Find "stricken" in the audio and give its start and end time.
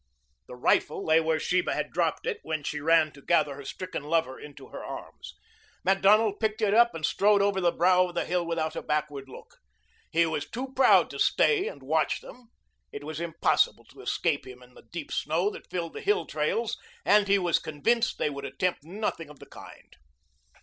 3.63-4.01